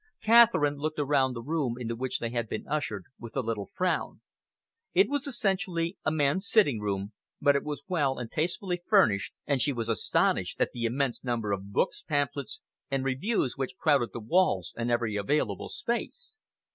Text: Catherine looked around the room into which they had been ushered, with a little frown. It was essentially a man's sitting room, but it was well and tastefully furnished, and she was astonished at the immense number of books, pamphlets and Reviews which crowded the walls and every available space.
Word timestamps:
Catherine 0.23 0.77
looked 0.77 0.97
around 0.97 1.33
the 1.35 1.43
room 1.43 1.75
into 1.77 1.95
which 1.95 2.17
they 2.17 2.31
had 2.31 2.49
been 2.49 2.67
ushered, 2.67 3.03
with 3.19 3.37
a 3.37 3.41
little 3.41 3.67
frown. 3.67 4.21
It 4.95 5.07
was 5.09 5.27
essentially 5.27 5.95
a 6.03 6.09
man's 6.09 6.49
sitting 6.49 6.79
room, 6.79 7.13
but 7.39 7.55
it 7.55 7.63
was 7.63 7.83
well 7.87 8.17
and 8.17 8.31
tastefully 8.31 8.81
furnished, 8.87 9.35
and 9.45 9.61
she 9.61 9.71
was 9.73 9.89
astonished 9.89 10.59
at 10.59 10.71
the 10.71 10.85
immense 10.85 11.23
number 11.23 11.51
of 11.51 11.71
books, 11.71 12.01
pamphlets 12.01 12.61
and 12.89 13.05
Reviews 13.05 13.57
which 13.57 13.77
crowded 13.77 14.09
the 14.11 14.19
walls 14.19 14.73
and 14.75 14.89
every 14.89 15.15
available 15.17 15.69
space. 15.69 16.35